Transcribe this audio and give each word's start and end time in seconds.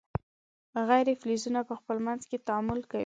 غیر 0.87 1.07
فلزونه 1.21 1.59
په 1.69 1.73
خپل 1.79 1.97
منځ 2.07 2.21
کې 2.29 2.37
تعامل 2.47 2.79
کوي. 2.91 2.99